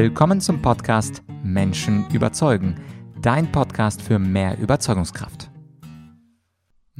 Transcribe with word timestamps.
Willkommen 0.00 0.40
zum 0.40 0.62
Podcast 0.62 1.24
Menschen 1.42 2.08
überzeugen, 2.12 2.76
dein 3.20 3.50
Podcast 3.50 4.00
für 4.00 4.20
mehr 4.20 4.56
Überzeugungskraft. 4.56 5.50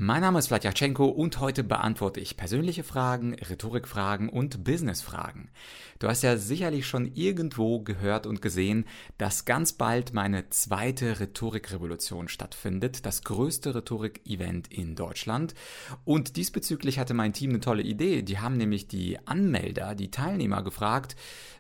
Mein 0.00 0.20
Name 0.20 0.38
ist 0.38 0.46
Vladyachenko 0.46 1.06
und 1.06 1.40
heute 1.40 1.64
beantworte 1.64 2.20
ich 2.20 2.36
persönliche 2.36 2.84
Fragen, 2.84 3.34
Rhetorikfragen 3.34 4.28
und 4.28 4.62
Businessfragen. 4.62 5.50
Du 5.98 6.06
hast 6.06 6.22
ja 6.22 6.36
sicherlich 6.36 6.86
schon 6.86 7.12
irgendwo 7.14 7.80
gehört 7.80 8.24
und 8.24 8.40
gesehen, 8.40 8.84
dass 9.16 9.44
ganz 9.44 9.72
bald 9.72 10.14
meine 10.14 10.50
zweite 10.50 11.18
Rhetorikrevolution 11.18 12.28
stattfindet, 12.28 13.06
das 13.06 13.24
größte 13.24 13.74
Rhetorik-Event 13.74 14.72
in 14.72 14.94
Deutschland. 14.94 15.54
Und 16.04 16.36
diesbezüglich 16.36 17.00
hatte 17.00 17.14
mein 17.14 17.32
Team 17.32 17.50
eine 17.50 17.60
tolle 17.60 17.82
Idee. 17.82 18.22
Die 18.22 18.38
haben 18.38 18.56
nämlich 18.56 18.86
die 18.86 19.18
Anmelder, 19.26 19.96
die 19.96 20.12
Teilnehmer 20.12 20.62
gefragt, 20.62 21.16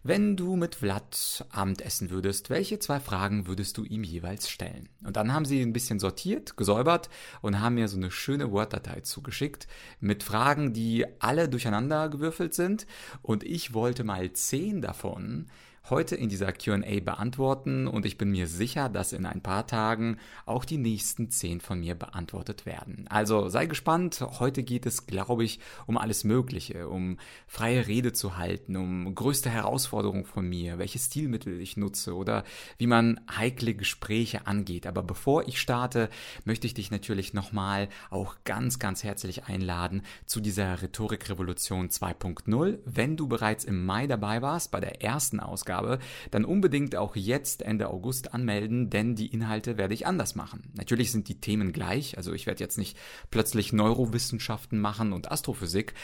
wenn 0.08 0.38
du 0.38 0.56
mit 0.56 0.76
Vlad 0.76 1.44
Abendessen 1.50 2.08
würdest, 2.08 2.48
welche 2.48 2.78
zwei 2.78 2.98
Fragen 2.98 3.46
würdest 3.46 3.76
du 3.76 3.84
ihm 3.84 4.04
jeweils 4.04 4.48
stellen? 4.48 4.88
Und 5.04 5.16
dann 5.16 5.34
haben 5.34 5.44
sie 5.44 5.60
ein 5.60 5.74
bisschen 5.74 6.00
sortiert, 6.00 6.56
gesäubert 6.56 7.10
und 7.42 7.60
haben 7.60 7.74
mir 7.74 7.88
so 7.88 7.98
eine 7.98 8.10
schöne 8.10 8.50
Word-Datei 8.50 9.02
zugeschickt 9.02 9.68
mit 10.00 10.22
Fragen, 10.22 10.72
die 10.72 11.04
alle 11.18 11.50
durcheinander 11.50 12.08
gewürfelt 12.08 12.54
sind. 12.54 12.86
Und 13.20 13.44
ich 13.44 13.74
wollte 13.74 14.02
mal 14.02 14.32
zehn 14.32 14.80
davon 14.80 15.46
heute 15.90 16.16
in 16.16 16.28
dieser 16.28 16.52
QA 16.52 17.00
beantworten 17.00 17.86
und 17.86 18.04
ich 18.04 18.18
bin 18.18 18.30
mir 18.30 18.46
sicher, 18.46 18.88
dass 18.88 19.12
in 19.12 19.24
ein 19.24 19.40
paar 19.40 19.66
Tagen 19.66 20.18
auch 20.44 20.64
die 20.64 20.76
nächsten 20.76 21.30
zehn 21.30 21.60
von 21.60 21.80
mir 21.80 21.94
beantwortet 21.94 22.66
werden. 22.66 23.06
Also 23.08 23.48
sei 23.48 23.66
gespannt, 23.66 24.20
heute 24.38 24.62
geht 24.62 24.86
es, 24.86 25.06
glaube 25.06 25.44
ich, 25.44 25.60
um 25.86 25.96
alles 25.96 26.24
Mögliche, 26.24 26.88
um 26.88 27.18
freie 27.46 27.86
Rede 27.86 28.12
zu 28.12 28.36
halten, 28.36 28.76
um 28.76 29.14
größte 29.14 29.50
Herausforderungen 29.50 30.24
von 30.24 30.46
mir, 30.48 30.78
welche 30.78 30.98
Stilmittel 30.98 31.60
ich 31.60 31.76
nutze 31.76 32.14
oder 32.14 32.44
wie 32.76 32.86
man 32.86 33.20
heikle 33.34 33.74
Gespräche 33.74 34.46
angeht. 34.46 34.86
Aber 34.86 35.02
bevor 35.02 35.48
ich 35.48 35.60
starte, 35.60 36.10
möchte 36.44 36.66
ich 36.66 36.74
dich 36.74 36.90
natürlich 36.90 37.34
nochmal 37.34 37.88
auch 38.10 38.36
ganz, 38.44 38.78
ganz 38.78 39.04
herzlich 39.04 39.44
einladen 39.44 40.02
zu 40.26 40.40
dieser 40.40 40.82
Rhetorikrevolution 40.82 41.88
2.0. 41.88 42.78
Wenn 42.84 43.16
du 43.16 43.26
bereits 43.26 43.64
im 43.64 43.86
Mai 43.86 44.06
dabei 44.06 44.42
warst, 44.42 44.70
bei 44.70 44.80
der 44.80 45.02
ersten 45.02 45.40
Ausgabe, 45.40 45.77
habe, 45.78 45.98
dann 46.30 46.44
unbedingt 46.44 46.96
auch 46.96 47.16
jetzt 47.16 47.62
Ende 47.62 47.88
August 47.88 48.34
anmelden, 48.34 48.90
denn 48.90 49.14
die 49.14 49.28
Inhalte 49.28 49.78
werde 49.78 49.94
ich 49.94 50.06
anders 50.06 50.34
machen. 50.34 50.70
Natürlich 50.74 51.12
sind 51.12 51.28
die 51.28 51.40
Themen 51.40 51.72
gleich, 51.72 52.16
also 52.16 52.32
ich 52.32 52.46
werde 52.46 52.62
jetzt 52.62 52.78
nicht 52.78 52.98
plötzlich 53.30 53.72
Neurowissenschaften 53.72 54.78
machen 54.80 55.12
und 55.12 55.30
Astrophysik, 55.32 55.94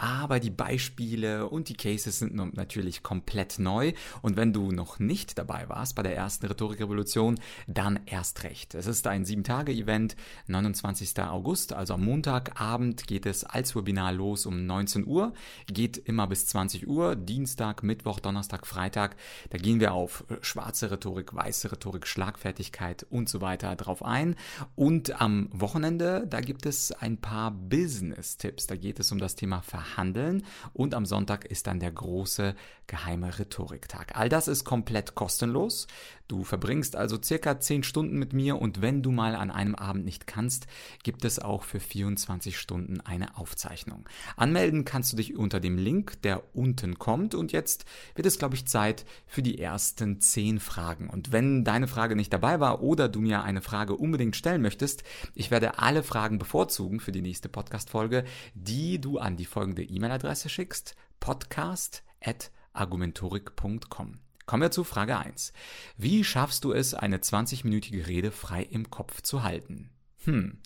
aber 0.00 0.40
die 0.40 0.50
Beispiele 0.50 1.46
und 1.46 1.68
die 1.68 1.74
Cases 1.74 2.18
sind 2.18 2.34
natürlich 2.34 3.02
komplett 3.02 3.58
neu 3.58 3.92
und 4.22 4.38
wenn 4.38 4.54
du 4.54 4.72
noch 4.72 4.98
nicht 4.98 5.36
dabei 5.36 5.68
warst 5.68 5.94
bei 5.94 6.02
der 6.02 6.16
ersten 6.16 6.46
Rhetorikrevolution, 6.46 7.38
dann 7.66 8.00
erst 8.06 8.42
recht. 8.44 8.74
Es 8.74 8.86
ist 8.86 9.06
ein 9.06 9.26
7-Tage-Event, 9.26 10.16
29. 10.46 11.18
August, 11.20 11.74
also 11.74 11.94
am 11.94 12.04
Montagabend 12.04 13.06
geht 13.06 13.26
es 13.26 13.44
als 13.44 13.76
Webinar 13.76 14.12
los 14.12 14.46
um 14.46 14.64
19 14.64 15.06
Uhr, 15.06 15.34
geht 15.66 15.98
immer 15.98 16.26
bis 16.26 16.46
20 16.46 16.88
Uhr, 16.88 17.14
Dienstag, 17.14 17.82
Mittwoch, 17.82 18.20
Donnerstag, 18.20 18.66
Freitag, 18.66 19.16
da 19.50 19.58
gehen 19.58 19.80
wir 19.80 19.92
auf 19.92 20.24
schwarze 20.40 20.90
Rhetorik, 20.90 21.34
weiße 21.34 21.72
Rhetorik, 21.72 22.06
Schlagfertigkeit 22.06 23.06
und 23.10 23.28
so 23.28 23.42
weiter 23.42 23.76
drauf 23.76 24.02
ein 24.02 24.36
und 24.76 25.20
am 25.20 25.50
Wochenende, 25.52 26.26
da 26.26 26.40
gibt 26.40 26.64
es 26.64 26.90
ein 26.90 27.18
paar 27.18 27.50
Business-Tipps, 27.50 28.66
da 28.66 28.76
geht 28.76 28.98
es 28.98 29.12
um 29.12 29.18
das 29.18 29.34
Thema 29.34 29.60
Verhalten 29.60 29.89
handeln 29.96 30.44
und 30.72 30.94
am 30.94 31.06
Sonntag 31.06 31.44
ist 31.44 31.66
dann 31.66 31.80
der 31.80 31.92
große 31.92 32.54
geheime 32.90 33.38
Rhetoriktag. 33.38 34.16
All 34.16 34.28
das 34.28 34.48
ist 34.48 34.64
komplett 34.64 35.14
kostenlos. 35.14 35.86
Du 36.26 36.44
verbringst 36.44 36.94
also 36.94 37.18
circa 37.20 37.58
10 37.58 37.82
Stunden 37.82 38.18
mit 38.18 38.32
mir 38.32 38.60
und 38.60 38.82
wenn 38.82 39.02
du 39.02 39.10
mal 39.10 39.34
an 39.34 39.50
einem 39.50 39.74
Abend 39.74 40.04
nicht 40.04 40.26
kannst, 40.28 40.66
gibt 41.02 41.24
es 41.24 41.40
auch 41.40 41.64
für 41.64 41.80
24 41.80 42.56
Stunden 42.56 43.00
eine 43.00 43.36
Aufzeichnung. 43.36 44.08
Anmelden 44.36 44.84
kannst 44.84 45.12
du 45.12 45.16
dich 45.16 45.36
unter 45.36 45.58
dem 45.58 45.76
Link, 45.76 46.22
der 46.22 46.54
unten 46.54 46.98
kommt 46.98 47.34
und 47.34 47.50
jetzt 47.50 47.84
wird 48.14 48.26
es, 48.26 48.38
glaube 48.38 48.54
ich, 48.54 48.66
Zeit 48.66 49.04
für 49.26 49.42
die 49.42 49.58
ersten 49.58 50.20
10 50.20 50.60
Fragen. 50.60 51.10
Und 51.10 51.32
wenn 51.32 51.64
deine 51.64 51.88
Frage 51.88 52.14
nicht 52.14 52.32
dabei 52.32 52.60
war 52.60 52.82
oder 52.82 53.08
du 53.08 53.20
mir 53.20 53.42
eine 53.42 53.60
Frage 53.60 53.96
unbedingt 53.96 54.36
stellen 54.36 54.62
möchtest, 54.62 55.02
ich 55.34 55.50
werde 55.50 55.78
alle 55.78 56.02
Fragen 56.02 56.38
bevorzugen 56.38 57.00
für 57.00 57.12
die 57.12 57.22
nächste 57.22 57.48
Podcast-Folge, 57.48 58.24
die 58.54 59.00
du 59.00 59.18
an 59.18 59.36
die 59.36 59.46
folgende 59.46 59.79
E-Mail-Adresse 59.84 60.48
schickst, 60.48 60.96
podcast 61.18 62.02
at 62.20 62.50
argumentorik.com. 62.72 64.20
Kommen 64.46 64.62
wir 64.62 64.70
zu 64.70 64.84
Frage 64.84 65.16
1. 65.16 65.52
Wie 65.96 66.24
schaffst 66.24 66.64
du 66.64 66.72
es, 66.72 66.94
eine 66.94 67.18
20-minütige 67.18 68.06
Rede 68.06 68.30
frei 68.32 68.62
im 68.62 68.90
Kopf 68.90 69.22
zu 69.22 69.42
halten? 69.42 69.90
Hm. 70.24 70.58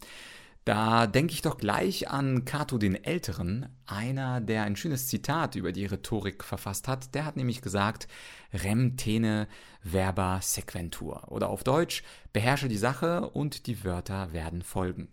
Da 0.65 1.07
denke 1.07 1.35
ich 1.35 1.43
doch 1.43 1.59
gleich 1.59 2.09
an 2.09 2.47
Cato 2.47 2.79
den 2.79 2.95
Älteren, 3.05 3.69
einer, 3.85 4.41
der 4.41 4.63
ein 4.63 4.77
schönes 4.77 5.09
Zitat 5.09 5.57
über 5.57 5.73
die 5.73 5.85
Rhetorik 5.85 6.43
verfasst 6.43 6.89
hat. 6.89 7.15
Der 7.15 7.27
hat 7.27 7.37
nämlich 7.37 7.61
gesagt, 7.61 8.09
rem 8.55 8.97
tene 8.97 9.47
verba 9.83 10.41
sequentur. 10.41 11.31
Oder 11.31 11.51
auf 11.51 11.65
Deutsch, 11.65 12.03
beherrsche 12.33 12.69
die 12.69 12.79
Sache 12.79 13.29
und 13.29 13.67
die 13.67 13.85
Wörter 13.85 14.33
werden 14.33 14.63
folgen. 14.63 15.09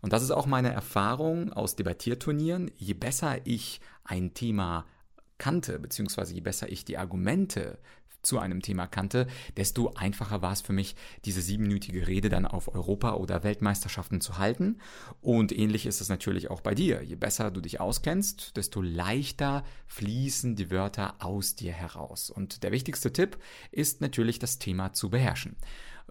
Und 0.00 0.12
das 0.12 0.22
ist 0.22 0.30
auch 0.30 0.46
meine 0.46 0.72
Erfahrung 0.72 1.52
aus 1.52 1.76
Debattierturnieren. 1.76 2.70
Je 2.76 2.94
besser 2.94 3.38
ich 3.44 3.80
ein 4.04 4.34
Thema 4.34 4.86
kannte, 5.38 5.78
beziehungsweise 5.78 6.34
je 6.34 6.40
besser 6.40 6.70
ich 6.70 6.84
die 6.84 6.98
Argumente 6.98 7.78
zu 8.26 8.38
einem 8.40 8.60
Thema 8.60 8.86
kannte, 8.86 9.28
desto 9.56 9.92
einfacher 9.94 10.42
war 10.42 10.52
es 10.52 10.60
für 10.60 10.72
mich, 10.72 10.96
diese 11.24 11.40
siebenminütige 11.40 12.06
Rede 12.08 12.28
dann 12.28 12.44
auf 12.44 12.74
Europa- 12.74 13.14
oder 13.14 13.44
Weltmeisterschaften 13.44 14.20
zu 14.20 14.36
halten. 14.36 14.78
Und 15.20 15.56
ähnlich 15.56 15.86
ist 15.86 16.00
es 16.00 16.08
natürlich 16.08 16.50
auch 16.50 16.60
bei 16.60 16.74
dir. 16.74 17.02
Je 17.02 17.14
besser 17.14 17.50
du 17.50 17.60
dich 17.60 17.80
auskennst, 17.80 18.56
desto 18.56 18.82
leichter 18.82 19.62
fließen 19.86 20.56
die 20.56 20.70
Wörter 20.70 21.14
aus 21.20 21.54
dir 21.54 21.72
heraus. 21.72 22.28
Und 22.28 22.64
der 22.64 22.72
wichtigste 22.72 23.12
Tipp 23.12 23.38
ist 23.70 24.00
natürlich 24.00 24.40
das 24.40 24.58
Thema 24.58 24.92
zu 24.92 25.08
beherrschen. 25.08 25.56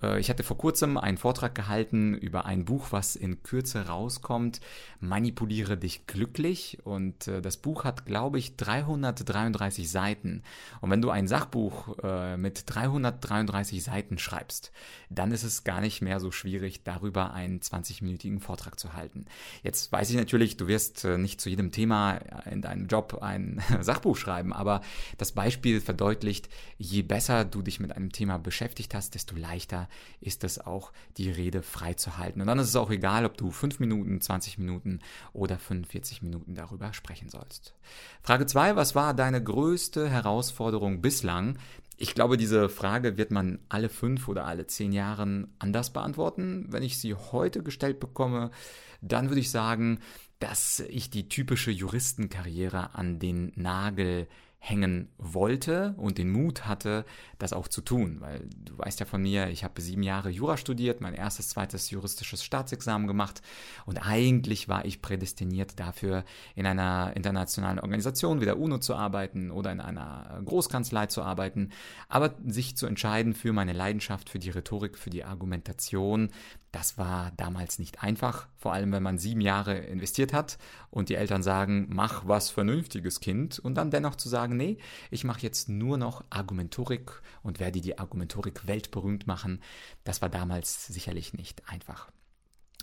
Äh, 0.01 0.19
ich 0.19 0.29
hatte 0.29 0.43
vor 0.43 0.57
kurzem 0.57 0.97
einen 0.97 1.17
Vortrag 1.17 1.55
gehalten 1.55 2.13
über 2.15 2.45
ein 2.45 2.65
Buch, 2.65 2.87
was 2.91 3.15
in 3.15 3.43
Kürze 3.43 3.87
rauskommt. 3.87 4.61
Manipuliere 4.99 5.77
dich 5.77 6.07
glücklich. 6.07 6.79
Und 6.83 7.27
äh, 7.27 7.41
das 7.41 7.57
Buch 7.57 7.83
hat, 7.83 8.05
glaube 8.05 8.39
ich, 8.39 8.55
333 8.57 9.89
Seiten. 9.89 10.43
Und 10.81 10.89
wenn 10.89 11.01
du 11.01 11.09
ein 11.09 11.27
Sachbuch 11.27 11.97
äh, 12.03 12.37
mit 12.37 12.63
333 12.67 13.83
Seiten 13.83 14.17
schreibst, 14.17 14.71
dann 15.09 15.31
ist 15.31 15.43
es 15.43 15.63
gar 15.63 15.81
nicht 15.81 16.01
mehr 16.01 16.19
so 16.19 16.31
schwierig, 16.31 16.83
darüber 16.83 17.33
einen 17.33 17.59
20-minütigen 17.59 18.39
Vortrag 18.39 18.79
zu 18.79 18.93
halten. 18.93 19.25
Jetzt 19.63 19.91
weiß 19.91 20.09
ich 20.09 20.15
natürlich, 20.15 20.57
du 20.57 20.67
wirst 20.67 21.05
nicht 21.05 21.39
zu 21.39 21.49
jedem 21.49 21.71
Thema 21.71 22.15
in 22.49 22.61
deinem 22.61 22.87
Job 22.87 23.19
ein 23.21 23.61
Sachbuch 23.81 24.17
schreiben, 24.17 24.53
aber 24.53 24.81
das 25.17 25.31
Beispiel 25.31 25.81
verdeutlicht, 25.81 26.49
je 26.77 27.01
besser 27.01 27.45
du 27.45 27.61
dich 27.61 27.79
mit 27.79 27.95
einem 27.95 28.11
Thema 28.11 28.37
beschäftigt 28.37 28.93
hast, 28.93 29.15
desto 29.15 29.35
leichter 29.35 29.84
ist 30.21 30.43
es 30.43 30.59
auch, 30.59 30.91
die 31.17 31.31
Rede 31.31 31.61
frei 31.61 31.93
zu 31.93 32.17
halten. 32.17 32.41
Und 32.41 32.47
dann 32.47 32.59
ist 32.59 32.69
es 32.69 32.75
auch 32.75 32.91
egal, 32.91 33.25
ob 33.25 33.37
du 33.37 33.51
5 33.51 33.79
Minuten, 33.79 34.21
20 34.21 34.57
Minuten 34.57 34.99
oder 35.33 35.57
45 35.57 36.21
Minuten 36.21 36.55
darüber 36.55 36.93
sprechen 36.93 37.29
sollst. 37.29 37.73
Frage 38.21 38.45
2, 38.45 38.75
was 38.75 38.95
war 38.95 39.13
deine 39.13 39.43
größte 39.43 40.09
Herausforderung 40.09 41.01
bislang? 41.01 41.57
Ich 41.97 42.13
glaube, 42.13 42.35
diese 42.35 42.67
Frage 42.67 43.17
wird 43.17 43.31
man 43.31 43.59
alle 43.69 43.87
fünf 43.87 44.27
oder 44.27 44.45
alle 44.45 44.67
zehn 44.67 44.91
Jahren 44.91 45.53
anders 45.59 45.93
beantworten. 45.93 46.65
Wenn 46.69 46.83
ich 46.83 46.97
sie 46.97 47.13
heute 47.13 47.63
gestellt 47.63 48.01
bekomme, 48.01 48.51
dann 49.01 49.29
würde 49.29 49.39
ich 49.39 49.49
sagen, 49.49 49.99
dass 50.39 50.81
ich 50.81 51.09
die 51.09 51.29
typische 51.29 51.71
Juristenkarriere 51.71 52.95
an 52.95 53.19
den 53.19 53.53
Nagel 53.55 54.27
hängen 54.67 55.09
wollte 55.19 55.93
und 55.97 56.17
den 56.17 56.31
Mut 56.31 56.65
hatte, 56.65 57.05
das 57.37 57.53
auch 57.53 57.67
zu 57.67 57.81
tun. 57.81 58.17
Weil 58.19 58.49
du 58.57 58.75
weißt 58.77 58.99
ja 58.99 59.05
von 59.05 59.21
mir, 59.21 59.49
ich 59.49 59.63
habe 59.63 59.79
sieben 59.79 60.01
Jahre 60.01 60.29
Jura 60.29 60.57
studiert, 60.57 61.01
mein 61.01 61.13
erstes, 61.13 61.49
zweites 61.49 61.91
juristisches 61.91 62.43
Staatsexamen 62.43 63.05
gemacht 63.05 63.43
und 63.85 63.99
eigentlich 63.99 64.67
war 64.67 64.83
ich 64.85 65.03
prädestiniert 65.03 65.79
dafür, 65.79 66.23
in 66.55 66.65
einer 66.65 67.13
internationalen 67.15 67.79
Organisation 67.79 68.41
wie 68.41 68.45
der 68.45 68.59
UNO 68.59 68.79
zu 68.79 68.95
arbeiten 68.95 69.51
oder 69.51 69.71
in 69.71 69.81
einer 69.81 70.41
Großkanzlei 70.43 71.05
zu 71.07 71.21
arbeiten. 71.21 71.69
Aber 72.09 72.33
sich 72.47 72.75
zu 72.75 72.87
entscheiden 72.87 73.35
für 73.35 73.53
meine 73.53 73.73
Leidenschaft, 73.73 74.29
für 74.29 74.39
die 74.39 74.49
Rhetorik, 74.49 74.97
für 74.97 75.11
die 75.11 75.25
Argumentation, 75.25 76.31
das 76.75 76.97
war 76.97 77.31
damals 77.37 77.79
nicht 77.79 78.03
einfach, 78.03 78.49
vor 78.57 78.73
allem 78.73 78.91
wenn 78.91 79.01
man 79.01 79.17
sieben 79.17 79.39
Jahre 79.39 79.77
investiert 79.77 80.33
hat 80.33 80.57
und 80.89 81.07
die 81.07 81.15
Eltern 81.15 81.41
sagen, 81.41 81.87
mach 81.89 82.27
was 82.27 82.49
Vernünftiges, 82.49 83.21
Kind, 83.21 83.59
und 83.59 83.75
dann 83.75 83.91
dennoch 83.91 84.15
zu 84.15 84.27
sagen, 84.27 84.57
nee, 84.57 84.77
ich 85.09 85.23
mache 85.23 85.39
jetzt 85.39 85.69
nur 85.69 85.97
noch 85.97 86.25
Argumentorik 86.29 87.21
und 87.43 87.61
werde 87.61 87.79
die 87.79 87.97
Argumentorik 87.97 88.67
weltberühmt 88.67 89.25
machen, 89.25 89.61
das 90.03 90.21
war 90.21 90.27
damals 90.27 90.87
sicherlich 90.87 91.31
nicht 91.31 91.63
einfach. 91.69 92.11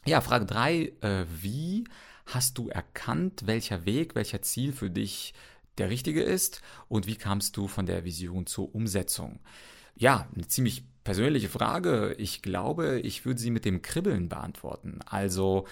Ja, 0.07 0.23
Frage 0.23 0.47
drei: 0.47 0.95
äh, 1.03 1.27
wie 1.43 1.85
hast 2.25 2.57
du 2.57 2.71
erkannt, 2.71 3.43
welcher 3.45 3.85
Weg, 3.85 4.15
welcher 4.15 4.41
Ziel 4.41 4.73
für 4.73 4.89
dich 4.89 5.35
der 5.77 5.91
richtige 5.91 6.23
ist 6.23 6.63
und 6.89 7.07
wie 7.07 7.17
kamst 7.17 7.59
du 7.59 7.69
von 7.69 7.85
der 7.85 8.07
Vision 8.07 8.47
zur 8.47 8.75
Umsetzung? 8.75 9.41
Ja, 9.97 10.31
eine 10.35 10.49
ziemlich 10.49 10.87
persönliche 11.05 11.49
Frage. 11.49 12.15
Ich 12.19 12.43
glaube, 12.43 13.01
ich 13.01 13.25
würde 13.25 13.41
sie 13.41 13.51
mit 13.51 13.65
dem 13.65 13.83
Kribbeln 13.83 14.29
beantworten. 14.29 15.01
Also, 15.07 15.67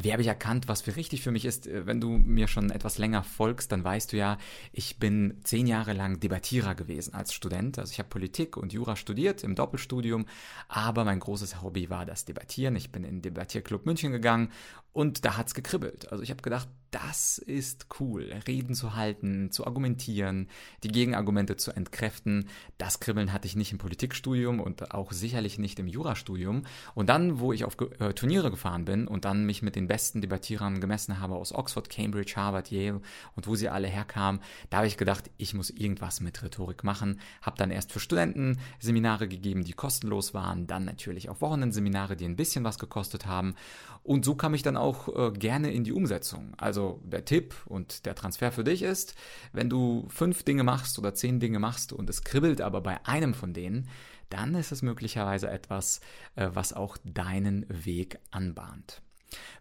wie 0.00 0.12
habe 0.12 0.22
ich 0.22 0.28
erkannt, 0.28 0.68
was 0.68 0.82
für 0.82 0.96
richtig 0.96 1.22
für 1.22 1.30
mich 1.30 1.44
ist? 1.44 1.66
Äh, 1.66 1.86
wenn 1.86 2.00
du 2.00 2.10
mir 2.10 2.48
schon 2.48 2.70
etwas 2.70 2.98
länger 2.98 3.22
folgst, 3.22 3.72
dann 3.72 3.82
weißt 3.82 4.12
du 4.12 4.16
ja, 4.16 4.38
ich 4.72 4.98
bin 4.98 5.40
zehn 5.44 5.66
Jahre 5.66 5.92
lang 5.92 6.20
Debattierer 6.20 6.74
gewesen 6.74 7.14
als 7.14 7.32
Student. 7.32 7.78
Also 7.78 7.92
ich 7.92 7.98
habe 7.98 8.08
Politik 8.08 8.56
und 8.56 8.72
Jura 8.72 8.96
studiert 8.96 9.42
im 9.42 9.54
Doppelstudium, 9.54 10.26
aber 10.68 11.04
mein 11.04 11.20
großes 11.20 11.62
Hobby 11.62 11.90
war 11.90 12.04
das 12.04 12.24
Debattieren. 12.24 12.76
Ich 12.76 12.92
bin 12.92 13.04
in 13.04 13.16
den 13.16 13.22
Debattierclub 13.22 13.86
München 13.86 14.12
gegangen 14.12 14.50
und 14.92 15.24
da 15.24 15.36
hat's 15.36 15.54
gekribbelt. 15.54 16.10
Also 16.10 16.22
ich 16.22 16.30
habe 16.30 16.42
gedacht, 16.42 16.68
das 16.90 17.36
ist 17.36 17.88
cool, 18.00 18.32
Reden 18.46 18.74
zu 18.74 18.94
halten, 18.94 19.50
zu 19.50 19.66
argumentieren, 19.66 20.48
die 20.82 20.88
Gegenargumente 20.88 21.56
zu 21.56 21.72
entkräften. 21.72 22.48
Das 22.78 23.00
Kribbeln 23.00 23.34
hatte 23.34 23.46
ich 23.46 23.56
nicht 23.56 23.72
im 23.72 23.76
Politikstudium 23.76 24.58
und 24.58 24.92
auch 24.92 25.12
sicherlich 25.12 25.58
nicht 25.58 25.78
im 25.78 25.86
Jurastudium. 25.88 26.62
Und 26.94 27.10
dann, 27.10 27.40
wo 27.40 27.52
ich 27.52 27.66
auf 27.66 27.76
äh, 27.98 28.14
Turniere 28.14 28.50
gefahren 28.50 28.86
bin 28.86 29.06
und 29.06 29.26
dann 29.26 29.44
mich 29.44 29.60
mit 29.60 29.76
den 29.76 29.85
besten 29.88 30.20
Debattierern 30.20 30.80
gemessen 30.80 31.20
habe 31.20 31.34
aus 31.34 31.54
Oxford, 31.54 31.88
Cambridge, 31.88 32.34
Harvard, 32.36 32.70
Yale 32.70 33.00
und 33.34 33.46
wo 33.46 33.54
sie 33.54 33.68
alle 33.68 33.88
herkamen, 33.88 34.40
da 34.70 34.78
habe 34.78 34.86
ich 34.86 34.96
gedacht, 34.96 35.30
ich 35.36 35.54
muss 35.54 35.70
irgendwas 35.70 36.20
mit 36.20 36.42
Rhetorik 36.42 36.84
machen. 36.84 37.20
Habe 37.42 37.56
dann 37.56 37.70
erst 37.70 37.92
für 37.92 38.00
Studenten 38.00 38.58
Seminare 38.78 39.28
gegeben, 39.28 39.64
die 39.64 39.72
kostenlos 39.72 40.34
waren, 40.34 40.66
dann 40.66 40.84
natürlich 40.84 41.28
auch 41.28 41.40
Wochenendseminare, 41.40 42.16
die 42.16 42.24
ein 42.24 42.36
bisschen 42.36 42.64
was 42.64 42.78
gekostet 42.78 43.26
haben. 43.26 43.54
Und 44.02 44.24
so 44.24 44.34
kam 44.34 44.54
ich 44.54 44.62
dann 44.62 44.76
auch 44.76 45.08
äh, 45.08 45.32
gerne 45.32 45.72
in 45.72 45.84
die 45.84 45.92
Umsetzung. 45.92 46.54
Also 46.58 47.00
der 47.04 47.24
Tipp 47.24 47.54
und 47.66 48.06
der 48.06 48.14
Transfer 48.14 48.52
für 48.52 48.64
dich 48.64 48.82
ist, 48.82 49.14
wenn 49.52 49.68
du 49.68 50.06
fünf 50.08 50.44
Dinge 50.44 50.62
machst 50.62 50.98
oder 50.98 51.14
zehn 51.14 51.40
Dinge 51.40 51.58
machst 51.58 51.92
und 51.92 52.08
es 52.08 52.22
kribbelt 52.22 52.60
aber 52.60 52.80
bei 52.80 53.04
einem 53.04 53.34
von 53.34 53.52
denen, 53.52 53.88
dann 54.30 54.54
ist 54.54 54.72
es 54.72 54.82
möglicherweise 54.82 55.48
etwas, 55.50 56.00
äh, 56.34 56.48
was 56.52 56.72
auch 56.72 56.98
deinen 57.04 57.66
Weg 57.68 58.18
anbahnt. 58.30 59.02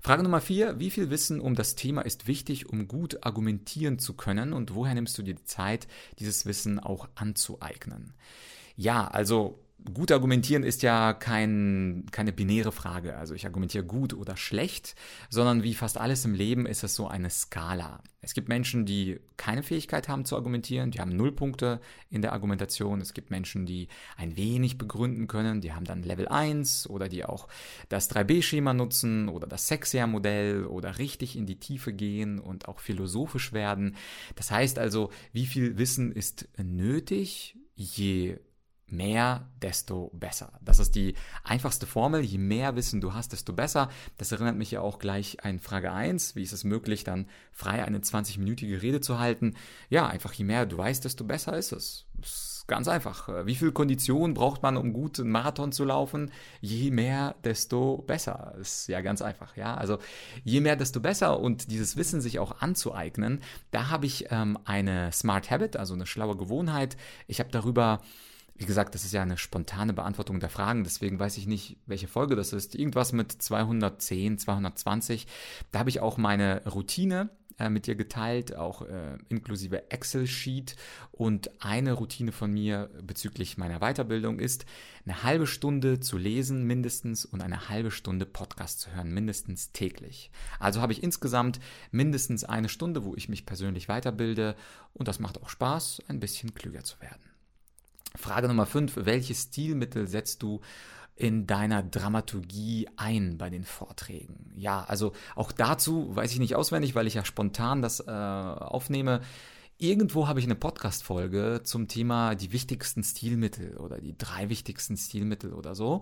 Frage 0.02 0.24
Nummer 0.24 0.42
vier. 0.42 0.80
Wie 0.80 0.92
viel 0.92 1.10
Wissen 1.10 1.40
um 1.42 1.56
das 1.56 1.76
Thema 1.76 2.02
ist 2.02 2.28
wichtig, 2.28 2.70
um 2.70 2.88
gut 2.88 3.26
argumentieren 3.26 4.00
zu 4.00 4.14
können 4.14 4.54
und 4.54 4.76
woher 4.76 4.94
nimmst 4.94 5.18
du 5.18 5.24
dir 5.24 5.36
die 5.36 5.46
Zeit, 5.46 5.88
dieses 6.20 6.46
Wissen 6.46 6.80
auch 6.80 7.10
anzueignen? 7.16 8.14
Ja, 8.76 9.08
also 9.08 9.60
gut 9.94 10.12
argumentieren 10.12 10.64
ist 10.64 10.82
ja 10.82 11.14
kein, 11.14 12.06
keine 12.12 12.32
binäre 12.32 12.72
Frage. 12.72 13.18
Also 13.18 13.34
ich 13.34 13.46
argumentiere 13.46 13.84
gut 13.84 14.14
oder 14.14 14.38
schlecht, 14.38 14.96
sondern 15.30 15.64
wie 15.64 15.74
fast 15.74 15.98
alles 15.98 16.26
im 16.26 16.34
Leben 16.34 16.66
ist 16.66 16.84
es 16.84 16.96
so 16.96 17.08
eine 17.08 17.30
Skala. 17.30 18.02
Es 18.22 18.34
gibt 18.34 18.50
Menschen, 18.50 18.86
die 18.86 19.20
keine 19.38 19.62
Fähigkeit 19.62 20.08
haben 20.08 20.26
zu 20.26 20.36
argumentieren, 20.36 20.90
die 20.90 21.00
haben 21.00 21.16
Nullpunkte 21.16 21.80
in 22.10 22.24
der 22.24 22.34
Argumentation. 22.34 23.00
Es 23.00 23.14
gibt 23.14 23.30
Menschen, 23.30 23.68
die 23.68 23.88
ein 24.18 24.36
wenig 24.36 24.80
begründen 24.80 25.28
können, 25.28 25.62
die 25.62 25.74
haben 25.74 25.86
dann 25.86 26.02
Level 26.02 26.28
1 26.28 26.90
oder 26.90 27.08
die 27.08 27.24
auch 27.24 27.48
das 27.88 28.10
3B-Schema 28.10 28.74
nutzen 28.74 29.30
oder 29.30 29.46
das 29.46 29.68
Sexia-Modell 29.68 30.66
oder 30.66 30.98
richtig 30.98 31.36
in 31.36 31.46
die 31.46 31.60
Tiefe 31.60 31.94
gehen 31.94 32.40
und 32.40 32.68
auch 32.68 32.80
philosophisch 32.80 33.54
werden. 33.54 33.96
Das 34.36 34.50
heißt 34.50 34.80
also, 34.80 35.12
wie 35.32 35.46
viel 35.46 35.78
Wissen 35.78 36.12
ist 36.12 36.48
nötig, 36.58 37.56
je 37.76 38.40
mehr, 38.88 39.48
desto 39.62 40.12
besser. 40.14 40.54
Das 40.62 40.80
ist 40.80 40.96
die 40.96 41.16
einfachste 41.44 41.88
Formel. 41.88 42.22
Je 42.22 42.38
mehr 42.38 42.76
Wissen 42.76 43.02
du 43.02 43.14
hast, 43.14 43.34
desto 43.34 43.54
besser. 43.54 43.90
Das 44.18 44.32
erinnert 44.32 44.56
mich 44.56 44.72
ja 44.72 44.82
auch 44.82 45.00
gleich 45.00 45.44
an 45.44 45.60
Frage 45.60 45.92
1. 45.92 46.36
Wie 46.36 46.44
ist 46.44 46.54
es 46.54 46.64
möglich, 46.64 47.04
dann 47.04 47.28
frei 47.52 47.84
eine 47.84 48.00
20-minütige 48.00 48.82
Rede 48.82 49.02
zu 49.02 49.20
halten? 49.20 49.56
Ja, 49.90 50.08
einfach 50.08 50.34
je 50.34 50.46
mehr 50.46 50.66
du 50.66 50.78
weißt, 50.78 51.04
desto 51.04 51.24
besser 51.24 51.58
ist 51.58 51.72
es. 51.72 52.06
Ist 52.22 52.66
ganz 52.68 52.88
einfach. 52.88 53.46
Wie 53.46 53.56
viel 53.56 53.72
Kondition 53.72 54.34
braucht 54.34 54.64
man, 54.64 54.78
um 54.78 54.94
gut 54.94 55.20
einen 55.20 55.32
Marathon 55.32 55.72
zu 55.72 55.84
laufen? 55.84 56.32
Je 56.62 56.92
mehr, 56.92 57.36
desto 57.44 58.04
besser. 58.08 58.56
Ist 58.60 58.88
ja 58.88 59.02
ganz 59.02 59.22
einfach. 59.22 59.56
Ja, 59.56 59.76
also 59.76 60.00
je 60.44 60.62
mehr, 60.62 60.76
desto 60.76 61.00
besser. 61.00 61.40
Und 61.40 61.72
dieses 61.72 61.98
Wissen 61.98 62.22
sich 62.22 62.40
auch 62.40 62.62
anzueignen, 62.62 63.42
da 63.72 63.90
habe 63.90 64.06
ich 64.06 64.28
ähm, 64.32 64.58
eine 64.66 65.12
Smart 65.12 65.52
Habit, 65.52 65.78
also 65.78 65.94
eine 65.94 66.06
schlaue 66.06 66.38
Gewohnheit. 66.38 66.98
Ich 67.28 67.40
habe 67.40 67.52
darüber 67.52 68.02
wie 68.58 68.66
gesagt, 68.66 68.96
das 68.96 69.04
ist 69.04 69.14
ja 69.14 69.22
eine 69.22 69.38
spontane 69.38 69.94
Beantwortung 69.94 70.40
der 70.40 70.50
Fragen, 70.50 70.84
deswegen 70.84 71.20
weiß 71.20 71.38
ich 71.38 71.46
nicht, 71.46 71.78
welche 71.86 72.08
Folge 72.08 72.36
das 72.36 72.54
ist. 72.54 72.74
Irgendwas 72.76 73.12
mit 73.12 73.32
210, 73.32 74.38
220. 74.38 75.28
Da 75.72 75.80
habe 75.80 75.90
ich 75.90 76.00
auch 76.00 76.18
meine 76.18 76.66
Routine 76.66 77.30
äh, 77.58 77.70
mit 77.70 77.88
dir 77.88 77.96
geteilt, 77.96 78.56
auch 78.56 78.82
äh, 78.82 79.18
inklusive 79.30 79.92
Excel-Sheet. 79.92 80.76
Und 81.12 81.50
eine 81.64 81.94
Routine 81.94 82.32
von 82.32 82.52
mir 82.52 82.90
bezüglich 83.02 83.58
meiner 83.58 83.80
Weiterbildung 83.80 84.40
ist, 84.40 84.66
eine 85.06 85.24
halbe 85.24 85.48
Stunde 85.48 86.00
zu 86.00 86.18
lesen 86.18 86.64
mindestens 86.66 87.26
und 87.26 87.42
eine 87.42 87.70
halbe 87.70 87.92
Stunde 87.92 88.26
Podcast 88.26 88.80
zu 88.80 88.94
hören, 88.94 89.14
mindestens 89.14 89.72
täglich. 89.74 90.32
Also 90.60 90.82
habe 90.82 90.94
ich 90.94 91.04
insgesamt 91.04 91.60
mindestens 91.92 92.44
eine 92.46 92.70
Stunde, 92.70 93.04
wo 93.04 93.16
ich 93.16 93.30
mich 93.30 93.46
persönlich 93.46 93.90
weiterbilde 93.90 94.56
und 94.94 95.08
das 95.08 95.20
macht 95.20 95.42
auch 95.42 95.50
Spaß, 95.50 96.04
ein 96.08 96.20
bisschen 96.20 96.54
klüger 96.54 96.84
zu 96.84 97.00
werden. 97.02 97.35
Frage 98.18 98.48
Nummer 98.48 98.66
5. 98.66 99.06
Welche 99.06 99.36
Stilmittel 99.36 100.08
setzt 100.08 100.44
du 100.44 100.62
in 101.16 101.48
deiner 101.48 101.82
Dramaturgie 101.84 102.88
ein 102.98 103.38
bei 103.38 103.50
den 103.50 103.64
Vorträgen? 103.64 104.52
Ja, 104.56 104.84
also 104.84 105.14
auch 105.36 105.52
dazu 105.52 106.16
weiß 106.16 106.32
ich 106.32 106.40
nicht 106.40 106.56
auswendig, 106.56 106.96
weil 106.96 107.08
ich 107.08 107.14
ja 107.14 107.26
spontan 107.26 107.82
das 107.82 108.00
äh, 108.00 108.12
aufnehme. 108.12 109.22
Irgendwo 109.78 110.28
habe 110.28 110.40
ich 110.40 110.46
eine 110.46 110.56
Podcast-Folge 110.56 111.62
zum 111.64 111.90
Thema 111.90 112.36
die 112.36 112.54
wichtigsten 112.54 113.04
Stilmittel 113.04 113.76
oder 113.76 114.00
die 114.00 114.18
drei 114.18 114.48
wichtigsten 114.50 114.96
Stilmittel 114.96 115.54
oder 115.54 115.76
so. 115.76 116.02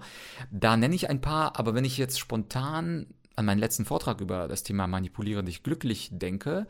Da 0.51 0.77
nenne 0.77 0.93
ich 0.93 1.09
ein 1.09 1.21
paar, 1.21 1.57
aber 1.59 1.73
wenn 1.73 1.85
ich 1.85 1.97
jetzt 1.97 2.19
spontan 2.19 3.07
an 3.35 3.45
meinen 3.45 3.57
letzten 3.57 3.85
Vortrag 3.85 4.21
über 4.21 4.47
das 4.47 4.61
Thema 4.61 4.85
Manipuliere 4.85 5.43
dich 5.43 5.63
glücklich 5.63 6.09
denke, 6.11 6.67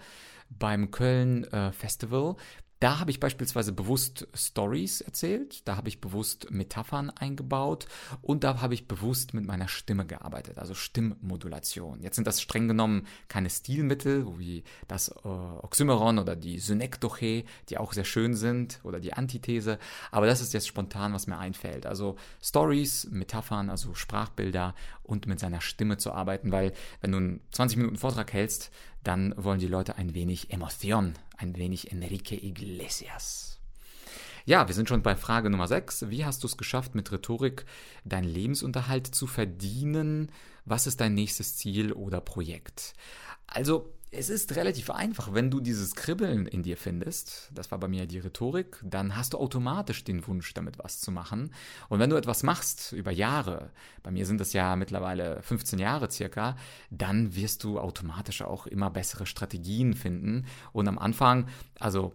beim 0.50 0.92
Köln 0.92 1.44
äh, 1.46 1.74
Festival, 1.74 2.36
da 2.84 3.00
habe 3.00 3.12
ich 3.12 3.22
beispielsweise 3.22 3.72
bewusst 3.72 4.28
Stories 4.34 5.00
erzählt, 5.00 5.66
da 5.70 5.78
habe 5.78 5.88
ich 5.88 6.02
bewusst 6.02 6.52
Metaphern 6.52 7.12
eingebaut 7.12 7.88
und 8.22 8.44
da 8.44 8.60
habe 8.60 8.74
ich 8.74 8.90
bewusst 8.90 9.34
mit 9.34 9.46
meiner 9.46 9.70
Stimme 9.70 10.06
gearbeitet, 10.06 10.58
also 10.60 10.74
Stimmmodulation. 10.74 12.02
Jetzt 12.02 12.16
sind 12.16 12.28
das 12.28 12.42
streng 12.42 12.68
genommen 12.68 13.08
keine 13.30 13.50
Stilmittel, 13.50 14.28
wie 14.38 14.66
das 14.90 15.08
äh, 15.08 15.30
Oxymeron 15.30 16.20
oder 16.20 16.36
die 16.36 16.60
Synekdoche, 16.60 17.46
die 17.70 17.78
auch 17.78 17.94
sehr 17.94 18.04
schön 18.04 18.34
sind, 18.34 18.82
oder 18.84 19.00
die 19.00 19.14
Antithese, 19.14 19.80
aber 20.12 20.26
das 20.26 20.42
ist 20.42 20.52
jetzt 20.52 20.68
spontan, 20.68 21.14
was 21.14 21.26
mir 21.26 21.38
einfällt. 21.38 21.86
Also 21.86 22.18
Stories, 22.42 23.08
Metaphern, 23.10 23.70
also 23.70 23.94
Sprachbilder 23.94 24.76
und 25.04 25.26
mit 25.26 25.40
seiner 25.40 25.62
Stimme 25.62 25.96
zu 25.96 26.12
arbeiten, 26.12 26.52
weil 26.52 26.74
wenn 27.00 27.14
du 27.14 27.18
einen 27.18 27.40
20 27.52 27.78
Minuten 27.78 27.96
Vortrag 27.96 28.34
hältst, 28.34 28.72
dann 29.04 29.34
wollen 29.38 29.60
die 29.60 29.68
Leute 29.68 29.96
ein 29.98 30.14
wenig 30.14 30.52
Emotion, 30.52 31.14
ein 31.38 31.58
wenig 31.58 31.92
Enrique 31.92 32.34
Iglesias. 32.34 33.60
Ja, 34.46 34.68
wir 34.68 34.76
sind 34.76 34.90
schon 34.90 35.04
bei 35.04 35.16
Frage 35.16 35.50
Nummer 35.50 35.68
6. 35.68 36.10
Wie 36.10 36.26
hast 36.26 36.44
du 36.44 36.48
es 36.48 36.58
geschafft, 36.58 36.96
mit 36.96 37.12
Rhetorik 37.12 37.66
deinen 38.04 38.28
Lebensunterhalt 38.28 39.08
zu 39.08 39.26
verdienen? 39.26 40.32
Was 40.66 40.86
ist 40.86 41.00
dein 41.00 41.14
nächstes 41.14 41.56
Ziel 41.56 41.94
oder 41.94 42.20
Projekt? 42.20 42.94
Also, 43.48 43.94
es 44.14 44.30
ist 44.30 44.56
relativ 44.56 44.90
einfach. 44.90 45.34
Wenn 45.34 45.50
du 45.50 45.60
dieses 45.60 45.96
Kribbeln 45.96 46.46
in 46.46 46.64
dir 46.64 46.78
findest, 46.78 47.50
das 47.54 47.72
war 47.72 47.80
bei 47.80 47.88
mir 47.88 48.06
die 48.06 48.20
Rhetorik, 48.20 48.80
dann 48.84 49.16
hast 49.16 49.34
du 49.34 49.38
automatisch 49.38 50.04
den 50.04 50.26
Wunsch, 50.28 50.54
damit 50.54 50.78
was 50.80 51.00
zu 51.00 51.12
machen. 51.12 51.52
Und 51.90 52.00
wenn 52.00 52.10
du 52.10 52.16
etwas 52.16 52.44
machst 52.44 52.92
über 52.92 53.12
Jahre, 53.12 53.72
bei 54.04 54.12
mir 54.12 54.26
sind 54.26 54.40
es 54.40 54.54
ja 54.54 54.76
mittlerweile 54.76 55.42
15 55.42 55.80
Jahre 55.80 56.12
circa, 56.12 56.56
dann 56.92 57.36
wirst 57.36 57.64
du 57.64 57.80
automatisch 57.80 58.42
auch 58.42 58.68
immer 58.68 58.90
bessere 58.90 59.26
Strategien 59.26 59.94
finden. 59.96 60.46
Und 60.72 60.88
am 60.88 61.00
Anfang, 61.00 61.48
also 61.80 62.14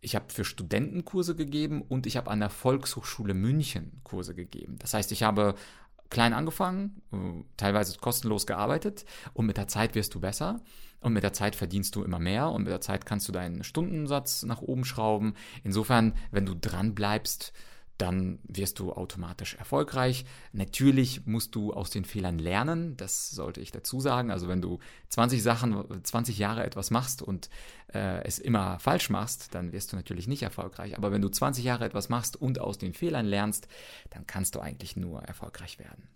ich 0.00 0.14
habe 0.14 0.26
für 0.28 0.44
Studenten 0.44 1.04
Kurse 1.04 1.34
gegeben 1.34 1.82
und 1.82 2.06
ich 2.06 2.16
habe 2.16 2.30
an 2.30 2.40
der 2.40 2.50
Volkshochschule 2.50 3.34
München 3.34 4.00
Kurse 4.04 4.34
gegeben. 4.34 4.76
Das 4.78 4.94
heißt, 4.94 5.12
ich 5.12 5.22
habe 5.22 5.54
klein 6.10 6.32
angefangen, 6.32 7.02
äh, 7.12 7.44
teilweise 7.56 7.98
kostenlos 7.98 8.46
gearbeitet 8.46 9.04
und 9.32 9.46
mit 9.46 9.56
der 9.56 9.68
Zeit 9.68 9.94
wirst 9.94 10.14
du 10.14 10.20
besser 10.20 10.60
und 11.00 11.12
mit 11.12 11.22
der 11.22 11.32
Zeit 11.32 11.56
verdienst 11.56 11.96
du 11.96 12.04
immer 12.04 12.18
mehr 12.18 12.50
und 12.50 12.62
mit 12.62 12.72
der 12.72 12.80
Zeit 12.80 13.06
kannst 13.06 13.28
du 13.28 13.32
deinen 13.32 13.64
Stundensatz 13.64 14.42
nach 14.42 14.60
oben 14.60 14.84
schrauben. 14.84 15.34
Insofern, 15.64 16.14
wenn 16.30 16.46
du 16.46 16.54
dran 16.54 16.94
bleibst, 16.94 17.52
dann 18.00 18.38
wirst 18.44 18.78
du 18.78 18.92
automatisch 18.92 19.54
erfolgreich. 19.54 20.24
Natürlich 20.52 21.26
musst 21.26 21.54
du 21.54 21.72
aus 21.72 21.90
den 21.90 22.04
Fehlern 22.04 22.38
lernen, 22.38 22.96
das 22.96 23.30
sollte 23.30 23.60
ich 23.60 23.72
dazu 23.72 24.00
sagen. 24.00 24.30
Also 24.30 24.48
wenn 24.48 24.62
du 24.62 24.78
20 25.10 25.42
Sachen, 25.42 26.02
20 26.02 26.38
Jahre 26.38 26.64
etwas 26.64 26.90
machst 26.90 27.20
und 27.22 27.50
äh, 27.92 28.24
es 28.24 28.38
immer 28.38 28.78
falsch 28.78 29.10
machst, 29.10 29.54
dann 29.54 29.72
wirst 29.72 29.92
du 29.92 29.96
natürlich 29.96 30.28
nicht 30.28 30.42
erfolgreich. 30.42 30.96
Aber 30.96 31.12
wenn 31.12 31.22
du 31.22 31.28
20 31.28 31.64
Jahre 31.64 31.84
etwas 31.84 32.08
machst 32.08 32.36
und 32.36 32.58
aus 32.58 32.78
den 32.78 32.94
Fehlern 32.94 33.26
lernst, 33.26 33.68
dann 34.10 34.26
kannst 34.26 34.54
du 34.54 34.60
eigentlich 34.60 34.96
nur 34.96 35.22
erfolgreich 35.22 35.78
werden. 35.78 36.08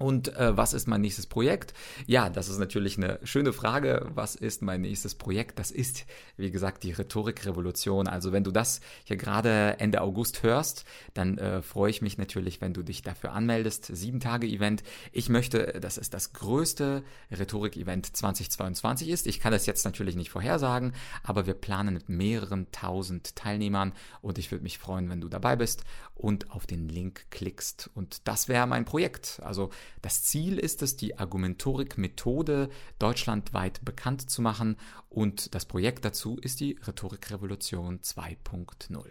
Und 0.00 0.34
äh, 0.34 0.56
was 0.56 0.72
ist 0.72 0.88
mein 0.88 1.02
nächstes 1.02 1.26
Projekt? 1.26 1.74
Ja, 2.06 2.30
das 2.30 2.48
ist 2.48 2.58
natürlich 2.58 2.96
eine 2.96 3.20
schöne 3.22 3.52
Frage. 3.52 4.06
Was 4.14 4.34
ist 4.34 4.62
mein 4.62 4.80
nächstes 4.80 5.14
Projekt? 5.14 5.58
Das 5.58 5.70
ist, 5.70 6.06
wie 6.38 6.50
gesagt, 6.50 6.84
die 6.84 6.92
Rhetorikrevolution. 6.92 8.08
Also 8.08 8.32
wenn 8.32 8.42
du 8.42 8.50
das 8.50 8.80
hier 9.04 9.18
gerade 9.18 9.78
Ende 9.78 10.00
August 10.00 10.42
hörst, 10.42 10.86
dann 11.12 11.36
äh, 11.36 11.60
freue 11.60 11.90
ich 11.90 12.00
mich 12.00 12.16
natürlich, 12.16 12.62
wenn 12.62 12.72
du 12.72 12.82
dich 12.82 13.02
dafür 13.02 13.32
anmeldest. 13.32 13.94
Sieben 13.94 14.20
Tage 14.20 14.46
Event. 14.46 14.82
Ich 15.12 15.28
möchte, 15.28 15.78
dass 15.80 15.98
es 15.98 16.08
das 16.08 16.32
größte 16.32 17.04
Rhetorik-Event 17.30 18.16
2022 18.16 19.10
ist. 19.10 19.26
Ich 19.26 19.38
kann 19.38 19.52
das 19.52 19.66
jetzt 19.66 19.84
natürlich 19.84 20.16
nicht 20.16 20.30
vorhersagen, 20.30 20.94
aber 21.22 21.46
wir 21.46 21.52
planen 21.52 21.92
mit 21.92 22.08
mehreren 22.08 22.68
tausend 22.72 23.36
Teilnehmern 23.36 23.92
und 24.22 24.38
ich 24.38 24.50
würde 24.50 24.62
mich 24.62 24.78
freuen, 24.78 25.10
wenn 25.10 25.20
du 25.20 25.28
dabei 25.28 25.56
bist 25.56 25.84
und 26.14 26.50
auf 26.50 26.66
den 26.66 26.88
Link 26.88 27.26
klickst. 27.30 27.90
Und 27.94 28.26
das 28.28 28.48
wäre 28.48 28.66
mein 28.66 28.86
Projekt. 28.86 29.40
Also 29.42 29.68
das 30.02 30.24
Ziel 30.24 30.58
ist 30.58 30.82
es, 30.82 30.96
die 30.96 31.18
Argumentorik-Methode 31.18 32.70
deutschlandweit 32.98 33.84
bekannt 33.84 34.30
zu 34.30 34.42
machen 34.42 34.76
und 35.08 35.54
das 35.54 35.66
Projekt 35.66 36.04
dazu 36.04 36.38
ist 36.38 36.60
die 36.60 36.78
Rhetorikrevolution 36.86 38.00
2.0. 38.00 39.04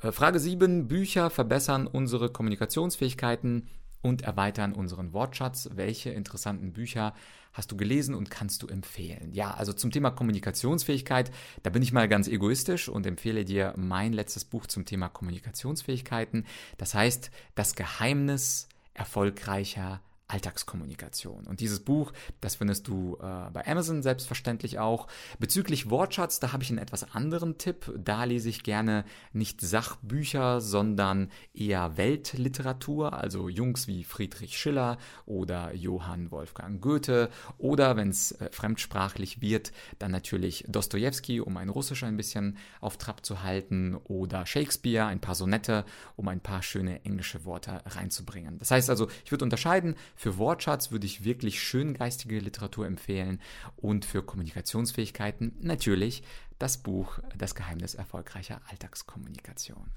Äh, 0.00 0.12
Frage 0.12 0.38
7. 0.38 0.88
Bücher 0.88 1.30
verbessern 1.30 1.86
unsere 1.86 2.30
Kommunikationsfähigkeiten 2.30 3.68
und 4.02 4.22
erweitern 4.22 4.72
unseren 4.72 5.12
Wortschatz. 5.12 5.70
Welche 5.74 6.10
interessanten 6.10 6.72
Bücher 6.72 7.14
hast 7.52 7.70
du 7.70 7.76
gelesen 7.76 8.14
und 8.14 8.30
kannst 8.30 8.62
du 8.62 8.66
empfehlen? 8.66 9.32
Ja, 9.32 9.52
also 9.54 9.72
zum 9.72 9.90
Thema 9.90 10.10
Kommunikationsfähigkeit, 10.10 11.30
da 11.62 11.70
bin 11.70 11.82
ich 11.82 11.92
mal 11.92 12.08
ganz 12.08 12.28
egoistisch 12.28 12.88
und 12.88 13.06
empfehle 13.06 13.44
dir 13.44 13.74
mein 13.76 14.12
letztes 14.12 14.44
Buch 14.44 14.66
zum 14.66 14.84
Thema 14.84 15.08
Kommunikationsfähigkeiten. 15.08 16.46
Das 16.78 16.94
heißt, 16.94 17.30
das 17.54 17.74
Geheimnis 17.74 18.68
erfolgreicher 18.94 20.00
Alltagskommunikation. 20.32 21.46
Und 21.46 21.60
dieses 21.60 21.80
Buch, 21.80 22.12
das 22.40 22.56
findest 22.56 22.88
du 22.88 23.18
äh, 23.20 23.50
bei 23.52 23.66
Amazon 23.66 24.02
selbstverständlich 24.02 24.78
auch. 24.78 25.06
Bezüglich 25.38 25.90
Wortschatz, 25.90 26.40
da 26.40 26.52
habe 26.52 26.62
ich 26.62 26.70
einen 26.70 26.78
etwas 26.78 27.14
anderen 27.14 27.58
Tipp. 27.58 27.92
Da 27.98 28.24
lese 28.24 28.48
ich 28.48 28.62
gerne 28.62 29.04
nicht 29.34 29.60
Sachbücher, 29.60 30.62
sondern 30.62 31.30
eher 31.52 31.98
Weltliteratur, 31.98 33.12
also 33.12 33.50
Jungs 33.50 33.86
wie 33.88 34.04
Friedrich 34.04 34.56
Schiller 34.56 34.96
oder 35.26 35.74
Johann 35.74 36.30
Wolfgang 36.30 36.80
Goethe 36.80 37.28
oder 37.58 37.96
wenn 37.96 38.08
es 38.08 38.32
äh, 38.32 38.48
fremdsprachlich 38.52 39.42
wird, 39.42 39.72
dann 39.98 40.12
natürlich 40.12 40.64
Dostoevsky, 40.66 41.40
um 41.40 41.58
ein 41.58 41.68
Russisch 41.68 42.04
ein 42.04 42.16
bisschen 42.16 42.56
auf 42.80 42.96
Trab 42.96 43.26
zu 43.26 43.42
halten 43.42 43.96
oder 44.04 44.46
Shakespeare, 44.46 45.06
ein 45.06 45.20
paar 45.20 45.34
Sonette, 45.34 45.84
um 46.16 46.28
ein 46.28 46.40
paar 46.40 46.62
schöne 46.62 47.04
englische 47.04 47.44
Worte 47.44 47.82
reinzubringen. 47.84 48.58
Das 48.58 48.70
heißt 48.70 48.88
also, 48.88 49.08
ich 49.26 49.30
würde 49.30 49.44
unterscheiden 49.44 49.94
für 50.22 50.38
Wortschatz 50.38 50.92
würde 50.92 51.04
ich 51.04 51.24
wirklich 51.24 51.60
schöngeistige 51.60 52.38
Literatur 52.38 52.86
empfehlen 52.86 53.40
und 53.74 54.04
für 54.04 54.22
Kommunikationsfähigkeiten 54.22 55.56
natürlich 55.60 56.22
das 56.60 56.78
Buch 56.78 57.18
Das 57.36 57.56
Geheimnis 57.56 57.96
erfolgreicher 57.96 58.60
Alltagskommunikation. 58.70 59.90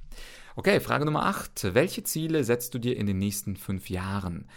Okay, 0.56 0.80
Frage 0.80 1.06
Nummer 1.06 1.28
8. 1.28 1.76
Welche 1.76 2.02
Ziele 2.02 2.44
setzt 2.44 2.74
du 2.74 2.80
dir 2.80 2.98
in 2.98 3.06
den 3.06 3.20
nächsten 3.20 3.56
fünf 3.56 3.92
Jahren? 3.92 4.50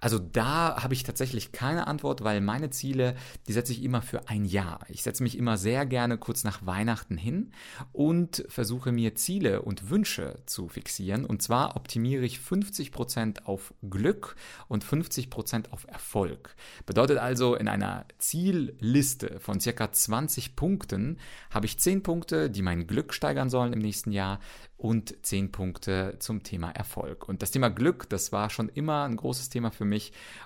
Also 0.00 0.18
da 0.18 0.82
habe 0.82 0.94
ich 0.94 1.02
tatsächlich 1.02 1.52
keine 1.52 1.86
Antwort, 1.86 2.24
weil 2.24 2.40
meine 2.40 2.70
Ziele, 2.70 3.14
die 3.46 3.52
setze 3.52 3.72
ich 3.72 3.82
immer 3.82 4.02
für 4.02 4.28
ein 4.28 4.44
Jahr. 4.44 4.80
Ich 4.88 5.02
setze 5.02 5.22
mich 5.22 5.36
immer 5.36 5.58
sehr 5.58 5.84
gerne 5.86 6.16
kurz 6.18 6.42
nach 6.42 6.64
Weihnachten 6.64 7.16
hin 7.16 7.52
und 7.92 8.44
versuche 8.48 8.92
mir 8.92 9.14
Ziele 9.14 9.62
und 9.62 9.90
Wünsche 9.90 10.42
zu 10.46 10.68
fixieren. 10.68 11.24
Und 11.24 11.42
zwar 11.42 11.76
optimiere 11.76 12.24
ich 12.24 12.40
50 12.40 12.92
Prozent 12.92 13.46
auf 13.46 13.74
Glück 13.88 14.36
und 14.68 14.84
50 14.84 15.30
Prozent 15.30 15.72
auf 15.72 15.86
Erfolg. 15.86 16.56
Bedeutet 16.86 17.18
also, 17.18 17.54
in 17.54 17.68
einer 17.68 18.06
Zielliste 18.18 19.38
von 19.40 19.60
circa 19.60 19.92
20 19.92 20.56
Punkten 20.56 21.18
habe 21.50 21.66
ich 21.66 21.78
10 21.78 22.02
Punkte, 22.02 22.50
die 22.50 22.62
mein 22.62 22.86
Glück 22.86 23.12
steigern 23.12 23.50
sollen 23.50 23.72
im 23.72 23.80
nächsten 23.80 24.12
Jahr 24.12 24.40
und 24.80 25.14
10 25.26 25.52
Punkte 25.52 26.16
zum 26.20 26.42
Thema 26.42 26.70
Erfolg. 26.70 27.28
Und 27.28 27.42
das 27.42 27.50
Thema 27.50 27.68
Glück, 27.68 28.08
das 28.08 28.32
war 28.32 28.48
schon 28.48 28.70
immer 28.70 29.04
ein 29.04 29.16
großes 29.16 29.50
Thema 29.50 29.70
für 29.70 29.84
mich. 29.84 29.89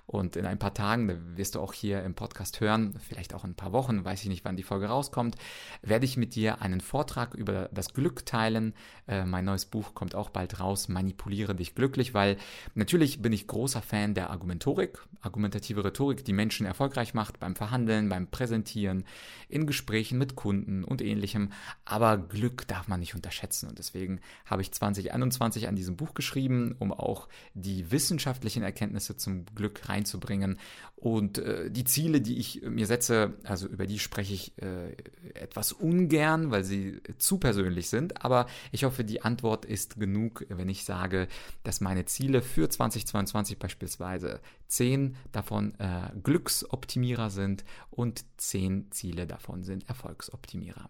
Und 0.07 0.37
in 0.37 0.47
ein 0.47 0.59
paar 0.59 0.75
Tagen, 0.75 1.09
da 1.09 1.15
wirst 1.37 1.55
du 1.55 1.61
auch 1.61 1.73
hier 1.73 2.03
im 2.03 2.15
Podcast 2.15 2.61
hören, 2.61 2.95
vielleicht 3.09 3.35
auch 3.35 3.45
in 3.45 3.51
ein 3.51 3.57
paar 3.57 3.73
Wochen, 3.73 4.05
weiß 4.05 4.23
ich 4.23 4.29
nicht, 4.29 4.45
wann 4.45 4.57
die 4.57 4.63
Folge 4.63 4.87
rauskommt, 4.87 5.37
werde 5.83 6.05
ich 6.05 6.17
mit 6.17 6.35
dir 6.35 6.63
einen 6.63 6.81
Vortrag 6.81 7.35
über 7.35 7.69
das 7.73 7.93
Glück 7.93 8.27
teilen. 8.27 8.75
Äh, 9.07 9.25
mein 9.25 9.45
neues 9.45 9.65
Buch 9.65 9.95
kommt 9.95 10.15
auch 10.15 10.31
bald 10.31 10.61
raus, 10.61 10.89
Manipuliere 10.89 11.55
dich 11.55 11.75
glücklich, 11.75 12.15
weil 12.15 12.37
natürlich 12.75 13.21
bin 13.23 13.33
ich 13.33 13.47
großer 13.47 13.83
Fan 13.83 14.15
der 14.15 14.31
Argumentorik, 14.31 14.99
argumentative 15.21 15.85
Rhetorik, 15.85 16.25
die 16.25 16.33
Menschen 16.33 16.67
erfolgreich 16.67 17.15
macht 17.15 17.41
beim 17.41 17.57
Verhandeln, 17.57 18.09
beim 18.09 18.27
Präsentieren, 18.27 19.05
in 19.49 19.67
Gesprächen 19.67 20.19
mit 20.19 20.37
Kunden 20.37 20.85
und 20.85 21.03
ähnlichem. 21.03 21.51
Aber 21.85 22.19
Glück 22.19 22.67
darf 22.69 22.89
man 22.89 23.01
nicht 23.01 23.15
unterschätzen 23.15 23.69
und 23.69 23.79
deswegen 23.79 24.21
habe 24.45 24.63
ich 24.63 24.73
2021 24.73 25.69
an 25.69 25.77
diesem 25.77 25.97
Buch 25.97 26.15
geschrieben, 26.15 26.75
um 26.79 26.93
auch 26.93 27.29
die 27.55 27.91
wissenschaftlichen 27.91 28.63
Erkenntnisse 28.63 29.17
zum 29.17 29.34
Glück 29.55 29.89
reinzubringen. 29.89 30.59
Und 30.97 31.39
äh, 31.39 31.71
die 31.71 31.85
Ziele, 31.85 32.23
die 32.23 32.39
ich 32.39 32.63
mir 32.63 32.87
setze, 32.87 33.35
also 33.45 33.67
über 33.67 33.87
die 33.87 33.99
spreche 33.99 34.33
ich 34.33 34.57
äh, 34.63 34.93
etwas 35.35 35.73
ungern, 35.73 36.51
weil 36.51 36.65
sie 36.65 37.03
zu 37.19 37.37
persönlich 37.39 37.91
sind. 37.91 38.25
Aber 38.25 38.47
ich 38.73 38.85
hoffe, 38.85 39.05
die 39.05 39.21
Antwort 39.21 39.67
ist 39.67 40.01
genug, 40.01 40.47
wenn 40.49 40.71
ich 40.71 40.85
sage, 40.85 41.29
dass 41.63 41.83
meine 41.83 42.07
Ziele 42.07 42.41
für 42.41 42.71
2022 42.71 43.59
beispielsweise 43.59 44.41
zehn 44.67 45.17
davon 45.33 45.79
äh, 45.79 46.11
Glücksoptimierer 46.23 47.29
sind 47.29 47.65
und 47.91 48.25
zehn 48.39 48.91
Ziele 48.91 49.27
davon 49.27 49.63
sind 49.63 49.87
Erfolgsoptimierer. 49.89 50.89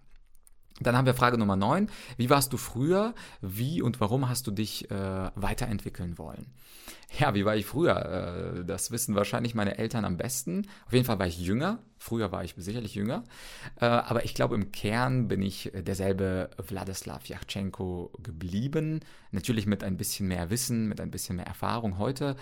Dann 0.81 0.97
haben 0.97 1.07
wir 1.07 1.15
Frage 1.15 1.39
Nummer 1.39 1.57
9. 1.57 1.89
Wie 2.17 2.31
warst 2.31 2.53
du 2.53 2.57
früher? 2.57 3.15
Wie 3.41 3.81
und 3.81 4.01
warum 4.01 4.29
hast 4.29 4.47
du 4.47 4.51
dich 4.51 4.91
äh, 4.91 5.31
weiterentwickeln 5.37 6.19
wollen? 6.19 6.47
Ja, 7.17 7.33
wie 7.35 7.45
war 7.45 7.55
ich 7.55 7.65
früher? 7.65 8.57
Äh, 8.59 8.65
das 8.65 8.91
wissen 8.91 9.15
wahrscheinlich 9.15 9.55
meine 9.55 9.79
Eltern 9.79 10.05
am 10.05 10.17
besten. 10.17 10.67
Auf 10.87 10.93
jeden 10.93 11.05
Fall 11.05 11.21
war 11.21 11.29
ich 11.29 11.39
jünger. 11.39 11.79
Früher 11.99 12.33
war 12.33 12.43
ich 12.43 12.55
sicherlich 12.57 12.97
jünger. 12.97 13.23
Äh, 13.81 13.85
aber 13.85 14.25
ich 14.25 14.35
glaube, 14.35 14.57
im 14.57 14.73
Kern 14.73 15.29
bin 15.29 15.43
ich 15.43 15.71
derselbe 15.75 16.51
Wladislav 16.59 17.27
Yachtschenko 17.27 18.11
geblieben. 18.21 19.01
Natürlich 19.31 19.67
mit 19.67 19.85
ein 19.85 19.97
bisschen 19.97 20.27
mehr 20.27 20.51
Wissen, 20.51 20.89
mit 20.89 21.01
ein 21.01 21.13
bisschen 21.13 21.37
mehr 21.37 21.47
Erfahrung 21.47 21.99
heute. 21.99 22.35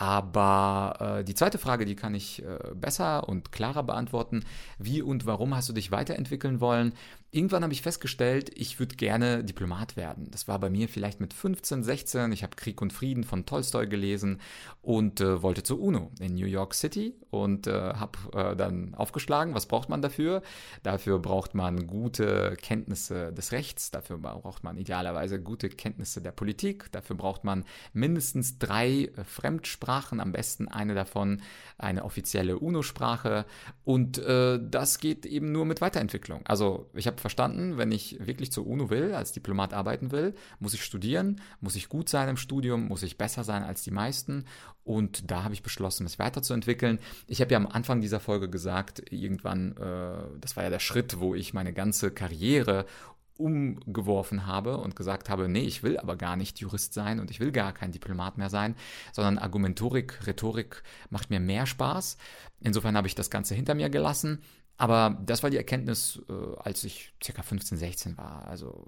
Aber 0.00 1.18
äh, 1.18 1.24
die 1.24 1.34
zweite 1.34 1.58
Frage, 1.58 1.84
die 1.84 1.96
kann 1.96 2.14
ich 2.14 2.44
äh, 2.44 2.58
besser 2.72 3.28
und 3.28 3.50
klarer 3.50 3.82
beantworten. 3.82 4.44
Wie 4.78 5.02
und 5.02 5.26
warum 5.26 5.56
hast 5.56 5.68
du 5.68 5.72
dich 5.72 5.90
weiterentwickeln 5.90 6.60
wollen? 6.60 6.92
Irgendwann 7.30 7.62
habe 7.62 7.74
ich 7.74 7.82
festgestellt, 7.82 8.50
ich 8.54 8.78
würde 8.78 8.96
gerne 8.96 9.44
Diplomat 9.44 9.96
werden. 9.96 10.30
Das 10.30 10.48
war 10.48 10.58
bei 10.58 10.70
mir 10.70 10.88
vielleicht 10.88 11.20
mit 11.20 11.34
15, 11.34 11.84
16. 11.84 12.32
Ich 12.32 12.42
habe 12.42 12.56
Krieg 12.56 12.80
und 12.80 12.90
Frieden 12.90 13.22
von 13.22 13.44
Tolstoi 13.44 13.86
gelesen 13.86 14.40
und 14.80 15.20
äh, 15.20 15.42
wollte 15.42 15.62
zur 15.62 15.78
UNO 15.78 16.10
in 16.20 16.36
New 16.36 16.46
York 16.46 16.72
City 16.72 17.14
und 17.28 17.66
äh, 17.66 17.72
habe 17.72 18.18
äh, 18.32 18.56
dann 18.56 18.94
aufgeschlagen, 18.94 19.54
was 19.54 19.66
braucht 19.66 19.90
man 19.90 20.00
dafür? 20.00 20.40
Dafür 20.82 21.18
braucht 21.18 21.54
man 21.54 21.86
gute 21.86 22.56
Kenntnisse 22.62 23.30
des 23.34 23.52
Rechts, 23.52 23.90
dafür 23.90 24.16
braucht 24.16 24.64
man 24.64 24.78
idealerweise 24.78 25.38
gute 25.38 25.68
Kenntnisse 25.68 26.22
der 26.22 26.32
Politik, 26.32 26.90
dafür 26.92 27.16
braucht 27.16 27.44
man 27.44 27.64
mindestens 27.92 28.58
drei 28.58 29.04
äh, 29.04 29.24
Fremdsprachen, 29.24 30.20
am 30.20 30.32
besten 30.32 30.66
eine 30.66 30.94
davon 30.94 31.42
eine 31.76 32.04
offizielle 32.04 32.58
UNO-Sprache 32.58 33.44
und 33.84 34.16
äh, 34.16 34.58
das 34.62 34.98
geht 34.98 35.26
eben 35.26 35.52
nur 35.52 35.66
mit 35.66 35.82
Weiterentwicklung. 35.82 36.40
Also 36.46 36.88
ich 36.94 37.06
habe 37.06 37.17
habe 37.18 37.20
verstanden, 37.20 37.76
wenn 37.76 37.92
ich 37.92 38.16
wirklich 38.24 38.52
zur 38.52 38.66
UNO 38.66 38.90
will, 38.90 39.14
als 39.14 39.32
Diplomat 39.32 39.74
arbeiten 39.74 40.10
will, 40.12 40.34
muss 40.60 40.74
ich 40.74 40.84
studieren, 40.84 41.40
muss 41.60 41.76
ich 41.76 41.88
gut 41.88 42.08
sein 42.08 42.28
im 42.28 42.36
Studium, 42.36 42.88
muss 42.88 43.02
ich 43.02 43.18
besser 43.18 43.44
sein 43.44 43.62
als 43.62 43.82
die 43.82 43.90
meisten. 43.90 44.44
Und 44.84 45.30
da 45.30 45.42
habe 45.42 45.54
ich 45.54 45.62
beschlossen, 45.62 46.04
mich 46.04 46.18
weiterzuentwickeln. 46.18 46.98
Ich 47.26 47.40
habe 47.40 47.50
ja 47.50 47.58
am 47.58 47.66
Anfang 47.66 48.00
dieser 48.00 48.20
Folge 48.20 48.48
gesagt, 48.48 49.12
irgendwann, 49.12 49.76
äh, 49.76 50.38
das 50.40 50.56
war 50.56 50.64
ja 50.64 50.70
der 50.70 50.78
Schritt, 50.78 51.20
wo 51.20 51.34
ich 51.34 51.52
meine 51.52 51.72
ganze 51.72 52.10
Karriere 52.10 52.86
umgeworfen 53.36 54.46
habe 54.46 54.78
und 54.78 54.96
gesagt 54.96 55.30
habe, 55.30 55.48
nee, 55.48 55.62
ich 55.62 55.82
will 55.82 55.98
aber 55.98 56.16
gar 56.16 56.36
nicht 56.36 56.58
Jurist 56.58 56.92
sein 56.92 57.20
und 57.20 57.30
ich 57.30 57.38
will 57.38 57.52
gar 57.52 57.72
kein 57.72 57.92
Diplomat 57.92 58.36
mehr 58.36 58.50
sein, 58.50 58.74
sondern 59.12 59.38
Argumentorik, 59.38 60.26
Rhetorik 60.26 60.82
macht 61.10 61.30
mir 61.30 61.38
mehr 61.38 61.66
Spaß. 61.66 62.16
Insofern 62.60 62.96
habe 62.96 63.06
ich 63.06 63.14
das 63.14 63.30
Ganze 63.30 63.54
hinter 63.54 63.74
mir 63.74 63.90
gelassen 63.90 64.42
aber 64.78 65.18
das 65.26 65.42
war 65.42 65.50
die 65.50 65.56
Erkenntnis, 65.56 66.22
äh, 66.28 66.32
als 66.60 66.84
ich 66.84 67.12
circa 67.22 67.42
15, 67.42 67.76
16 67.76 68.16
war. 68.16 68.46
Also 68.46 68.86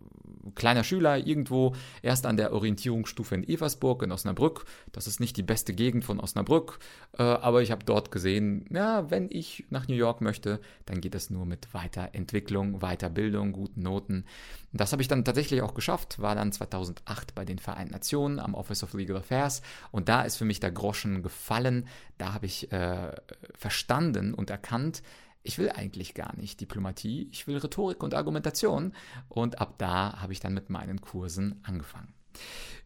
kleiner 0.54 0.84
Schüler 0.84 1.18
irgendwo 1.18 1.74
erst 2.00 2.26
an 2.26 2.36
der 2.36 2.52
Orientierungsstufe 2.52 3.34
in 3.34 3.46
Eversburg 3.46 4.04
in 4.04 4.12
Osnabrück. 4.12 4.66
Das 4.92 5.08
ist 5.08 5.18
nicht 5.18 5.36
die 5.36 5.42
beste 5.42 5.74
Gegend 5.74 6.04
von 6.04 6.20
Osnabrück, 6.20 6.78
äh, 7.18 7.24
aber 7.24 7.62
ich 7.62 7.72
habe 7.72 7.84
dort 7.84 8.12
gesehen, 8.12 8.66
ja, 8.70 9.10
wenn 9.10 9.28
ich 9.30 9.64
nach 9.70 9.88
New 9.88 9.96
York 9.96 10.20
möchte, 10.20 10.60
dann 10.86 11.00
geht 11.00 11.16
es 11.16 11.28
nur 11.28 11.44
mit 11.44 11.74
Weiterentwicklung, 11.74 12.78
Weiterbildung, 12.78 13.50
guten 13.50 13.82
Noten. 13.82 14.24
Das 14.72 14.92
habe 14.92 15.02
ich 15.02 15.08
dann 15.08 15.24
tatsächlich 15.24 15.60
auch 15.62 15.74
geschafft, 15.74 16.20
war 16.20 16.36
dann 16.36 16.52
2008 16.52 17.34
bei 17.34 17.44
den 17.44 17.58
Vereinten 17.58 17.92
Nationen 17.92 18.38
am 18.38 18.54
Office 18.54 18.84
of 18.84 18.94
Legal 18.94 19.16
Affairs 19.16 19.60
und 19.90 20.08
da 20.08 20.22
ist 20.22 20.36
für 20.36 20.44
mich 20.44 20.60
der 20.60 20.70
Groschen 20.70 21.24
gefallen. 21.24 21.88
Da 22.16 22.32
habe 22.32 22.46
ich 22.46 22.70
äh, 22.70 23.10
verstanden 23.56 24.34
und 24.34 24.50
erkannt, 24.50 25.02
ich 25.42 25.58
will 25.58 25.70
eigentlich 25.70 26.14
gar 26.14 26.36
nicht 26.36 26.60
Diplomatie, 26.60 27.28
ich 27.32 27.46
will 27.46 27.56
Rhetorik 27.56 28.02
und 28.02 28.14
Argumentation. 28.14 28.92
Und 29.28 29.60
ab 29.60 29.74
da 29.78 30.20
habe 30.20 30.32
ich 30.32 30.40
dann 30.40 30.54
mit 30.54 30.70
meinen 30.70 31.00
Kursen 31.00 31.60
angefangen. 31.62 32.14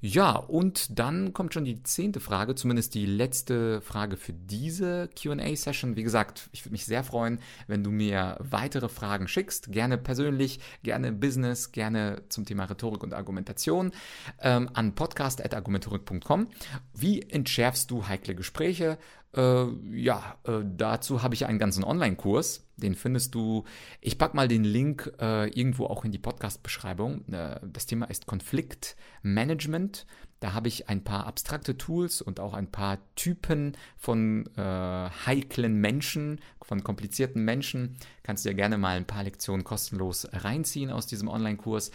Ja, 0.00 0.32
und 0.32 0.98
dann 0.98 1.32
kommt 1.32 1.54
schon 1.54 1.64
die 1.64 1.82
zehnte 1.82 2.20
Frage, 2.20 2.54
zumindest 2.54 2.94
die 2.94 3.06
letzte 3.06 3.80
Frage 3.80 4.18
für 4.18 4.34
diese 4.34 5.08
QA-Session. 5.08 5.96
Wie 5.96 6.02
gesagt, 6.02 6.50
ich 6.52 6.62
würde 6.64 6.72
mich 6.72 6.84
sehr 6.84 7.04
freuen, 7.04 7.40
wenn 7.68 7.82
du 7.82 7.90
mir 7.90 8.36
weitere 8.38 8.90
Fragen 8.90 9.28
schickst. 9.28 9.72
Gerne 9.72 9.96
persönlich, 9.96 10.60
gerne 10.82 11.10
Business, 11.10 11.72
gerne 11.72 12.22
zum 12.28 12.44
Thema 12.44 12.64
Rhetorik 12.64 13.02
und 13.02 13.14
Argumentation 13.14 13.92
ähm, 14.40 14.68
an 14.74 14.94
podcast.argumentorik.com. 14.94 16.48
Wie 16.92 17.22
entschärfst 17.22 17.90
du 17.90 18.06
heikle 18.06 18.34
Gespräche? 18.34 18.98
Äh, 19.36 19.66
ja, 19.92 20.36
äh, 20.44 20.60
dazu 20.64 21.22
habe 21.22 21.34
ich 21.34 21.46
einen 21.46 21.58
ganzen 21.58 21.84
Online-Kurs. 21.84 22.66
Den 22.76 22.94
findest 22.94 23.34
du, 23.34 23.64
ich 24.00 24.18
packe 24.18 24.36
mal 24.36 24.48
den 24.48 24.64
Link 24.64 25.12
äh, 25.20 25.48
irgendwo 25.48 25.86
auch 25.86 26.04
in 26.04 26.12
die 26.12 26.18
Podcast-Beschreibung. 26.18 27.26
Äh, 27.32 27.60
das 27.62 27.86
Thema 27.86 28.06
ist 28.06 28.26
Konfliktmanagement. 28.26 30.06
Da 30.44 30.52
habe 30.52 30.68
ich 30.68 30.90
ein 30.90 31.02
paar 31.02 31.26
abstrakte 31.26 31.78
Tools 31.78 32.20
und 32.20 32.38
auch 32.38 32.52
ein 32.52 32.70
paar 32.70 32.98
Typen 33.14 33.78
von 33.96 34.44
äh, 34.58 34.60
heiklen 34.60 35.80
Menschen, 35.80 36.38
von 36.60 36.84
komplizierten 36.84 37.42
Menschen. 37.46 37.96
Kannst 38.22 38.44
du 38.44 38.50
dir 38.50 38.54
gerne 38.54 38.76
mal 38.76 38.98
ein 38.98 39.06
paar 39.06 39.24
Lektionen 39.24 39.64
kostenlos 39.64 40.28
reinziehen 40.30 40.90
aus 40.90 41.06
diesem 41.06 41.28
Online-Kurs. 41.28 41.92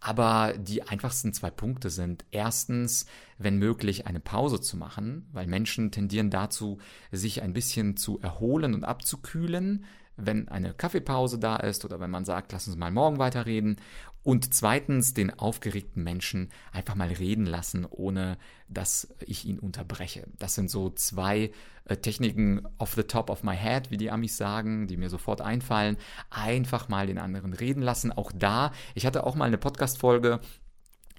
Aber 0.00 0.52
die 0.58 0.82
einfachsten 0.82 1.32
zwei 1.32 1.52
Punkte 1.52 1.90
sind 1.90 2.24
erstens, 2.32 3.06
wenn 3.38 3.58
möglich, 3.58 4.04
eine 4.04 4.18
Pause 4.18 4.60
zu 4.60 4.76
machen, 4.76 5.28
weil 5.32 5.46
Menschen 5.46 5.92
tendieren 5.92 6.30
dazu, 6.30 6.78
sich 7.12 7.40
ein 7.40 7.52
bisschen 7.52 7.96
zu 7.96 8.18
erholen 8.18 8.74
und 8.74 8.82
abzukühlen 8.82 9.84
wenn 10.16 10.48
eine 10.48 10.74
Kaffeepause 10.74 11.38
da 11.38 11.56
ist 11.56 11.84
oder 11.84 12.00
wenn 12.00 12.10
man 12.10 12.24
sagt, 12.24 12.52
lass 12.52 12.66
uns 12.66 12.76
mal 12.76 12.90
morgen 12.90 13.18
weiterreden. 13.18 13.76
Und 14.24 14.54
zweitens 14.54 15.14
den 15.14 15.36
aufgeregten 15.36 16.04
Menschen 16.04 16.50
einfach 16.70 16.94
mal 16.94 17.08
reden 17.08 17.44
lassen, 17.44 17.84
ohne 17.84 18.38
dass 18.68 19.08
ich 19.26 19.44
ihn 19.46 19.58
unterbreche. 19.58 20.28
Das 20.38 20.54
sind 20.54 20.70
so 20.70 20.90
zwei 20.90 21.50
äh, 21.86 21.96
Techniken 21.96 22.62
off 22.78 22.94
the 22.94 23.02
top 23.02 23.30
of 23.30 23.42
my 23.42 23.56
head, 23.56 23.90
wie 23.90 23.96
die 23.96 24.12
Amis 24.12 24.36
sagen, 24.36 24.86
die 24.86 24.96
mir 24.96 25.10
sofort 25.10 25.40
einfallen. 25.40 25.96
Einfach 26.30 26.88
mal 26.88 27.08
den 27.08 27.18
anderen 27.18 27.52
reden 27.52 27.82
lassen. 27.82 28.12
Auch 28.12 28.30
da, 28.32 28.70
ich 28.94 29.06
hatte 29.06 29.26
auch 29.26 29.34
mal 29.34 29.46
eine 29.46 29.58
Podcast-Folge 29.58 30.38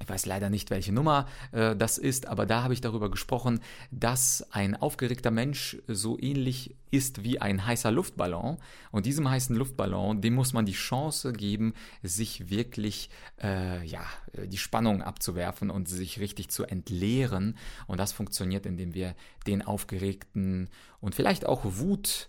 ich 0.04 0.10
weiß 0.10 0.26
leider 0.26 0.50
nicht, 0.50 0.70
welche 0.70 0.92
Nummer 0.92 1.28
äh, 1.54 1.78
das 1.78 1.98
ist, 1.98 2.28
aber 2.28 2.46
da 2.46 2.62
habe 2.64 2.74
ich 2.74 2.82
darüber 2.82 3.10
gesprochen, 3.10 3.62
dass 3.90 4.46
ein 4.52 4.76
aufgeregter 4.76 5.32
Mensch 5.32 5.78
so 5.88 6.20
ähnlich 6.20 6.76
ist 6.92 7.24
wie 7.24 7.40
ein 7.40 7.66
heißer 7.66 7.90
Luftballon. 7.90 8.58
Und 8.92 9.06
diesem 9.06 9.30
heißen 9.30 9.56
Luftballon, 9.56 10.22
dem 10.22 10.36
muss 10.36 10.52
man 10.52 10.66
die 10.66 10.74
Chance 10.74 11.32
geben, 11.32 11.74
sich 12.04 12.50
wirklich 12.50 13.10
äh, 13.42 13.84
ja, 13.86 14.06
die 14.46 14.58
Spannung 14.58 15.02
abzuwerfen 15.02 15.70
und 15.70 15.88
sich 15.88 16.20
richtig 16.20 16.50
zu 16.50 16.66
entleeren. 16.66 17.58
Und 17.88 17.98
das 17.98 18.12
funktioniert, 18.12 18.66
indem 18.66 18.94
wir 18.94 19.16
den 19.48 19.62
aufgeregten 19.62 20.70
und 21.00 21.16
vielleicht 21.16 21.46
auch 21.46 21.62
Wut 21.64 22.28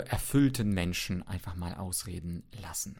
erfüllten 0.00 0.70
Menschen 0.70 1.26
einfach 1.26 1.54
mal 1.54 1.74
ausreden 1.74 2.42
lassen. 2.60 2.96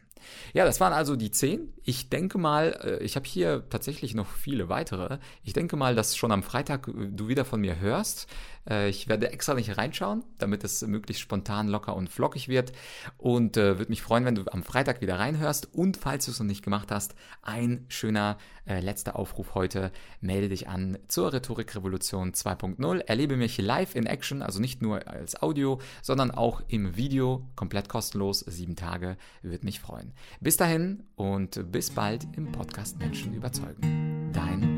Ja, 0.53 0.65
das 0.65 0.79
waren 0.79 0.93
also 0.93 1.15
die 1.15 1.31
zehn. 1.31 1.73
Ich 1.83 2.09
denke 2.09 2.37
mal, 2.37 2.79
äh, 2.83 3.03
ich 3.03 3.15
habe 3.15 3.25
hier 3.27 3.67
tatsächlich 3.69 4.15
noch 4.15 4.27
viele 4.27 4.69
weitere. 4.69 5.19
Ich 5.43 5.53
denke 5.53 5.75
mal, 5.75 5.95
dass 5.95 6.15
schon 6.15 6.31
am 6.31 6.43
Freitag 6.43 6.87
äh, 6.87 6.91
du 7.09 7.27
wieder 7.27 7.45
von 7.45 7.61
mir 7.61 7.79
hörst. 7.79 8.27
Ich 8.67 9.07
werde 9.07 9.31
extra 9.31 9.53
nicht 9.53 9.77
reinschauen, 9.77 10.23
damit 10.39 10.63
es 10.63 10.81
möglichst 10.81 11.21
spontan, 11.21 11.67
locker 11.67 11.95
und 11.95 12.09
flockig 12.09 12.47
wird. 12.47 12.71
Und 13.17 13.57
äh, 13.57 13.77
würde 13.77 13.89
mich 13.89 14.01
freuen, 14.01 14.25
wenn 14.25 14.35
du 14.35 14.43
am 14.51 14.63
Freitag 14.63 15.01
wieder 15.01 15.19
reinhörst. 15.19 15.73
Und 15.73 15.97
falls 15.97 16.25
du 16.25 16.31
es 16.31 16.39
noch 16.39 16.47
nicht 16.47 16.63
gemacht 16.63 16.91
hast, 16.91 17.15
ein 17.43 17.85
schöner 17.89 18.37
äh, 18.65 18.79
letzter 18.79 19.17
Aufruf 19.17 19.55
heute. 19.55 19.91
Melde 20.21 20.49
dich 20.49 20.67
an 20.67 20.97
zur 21.07 21.33
Rhetorikrevolution 21.33 22.33
2.0. 22.33 22.99
Erlebe 23.01 23.37
mich 23.37 23.57
live 23.57 23.95
in 23.95 24.05
Action, 24.05 24.41
also 24.41 24.59
nicht 24.59 24.81
nur 24.81 25.07
als 25.07 25.41
Audio, 25.41 25.79
sondern 26.01 26.31
auch 26.31 26.61
im 26.67 26.95
Video, 26.95 27.47
komplett 27.55 27.89
kostenlos, 27.89 28.39
sieben 28.39 28.75
Tage. 28.75 29.17
Würde 29.41 29.65
mich 29.65 29.79
freuen. 29.79 30.13
Bis 30.39 30.57
dahin 30.57 31.03
und 31.15 31.71
bis 31.71 31.91
bald 31.91 32.25
im 32.35 32.51
Podcast 32.51 32.97
Menschen 32.97 33.33
überzeugen. 33.33 34.31
Dein. 34.33 34.74